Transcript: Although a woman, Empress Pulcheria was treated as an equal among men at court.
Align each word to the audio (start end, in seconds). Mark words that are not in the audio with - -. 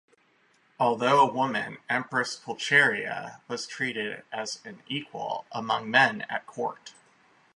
Although 0.79 1.19
a 1.19 1.31
woman, 1.31 1.77
Empress 1.87 2.35
Pulcheria 2.35 3.43
was 3.47 3.67
treated 3.67 4.23
as 4.33 4.59
an 4.65 4.81
equal 4.87 5.45
among 5.51 5.91
men 5.91 6.21
at 6.27 6.47
court. 6.47 6.95